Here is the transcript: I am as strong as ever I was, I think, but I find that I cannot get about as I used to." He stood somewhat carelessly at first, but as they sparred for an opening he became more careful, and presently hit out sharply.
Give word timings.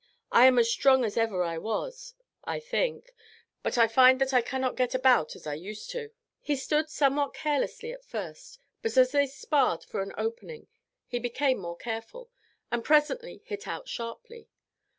I 0.31 0.47
am 0.47 0.57
as 0.57 0.67
strong 0.67 1.05
as 1.05 1.15
ever 1.15 1.43
I 1.43 1.59
was, 1.59 2.15
I 2.43 2.59
think, 2.59 3.13
but 3.61 3.77
I 3.77 3.87
find 3.87 4.19
that 4.19 4.33
I 4.33 4.41
cannot 4.41 4.75
get 4.75 4.95
about 4.95 5.35
as 5.35 5.45
I 5.45 5.53
used 5.53 5.91
to." 5.91 6.09
He 6.41 6.55
stood 6.55 6.89
somewhat 6.89 7.35
carelessly 7.35 7.91
at 7.91 8.03
first, 8.03 8.57
but 8.81 8.97
as 8.97 9.11
they 9.11 9.27
sparred 9.27 9.83
for 9.83 10.01
an 10.01 10.11
opening 10.17 10.65
he 11.05 11.19
became 11.19 11.59
more 11.59 11.77
careful, 11.77 12.31
and 12.71 12.83
presently 12.83 13.43
hit 13.45 13.67
out 13.67 13.87
sharply. 13.87 14.49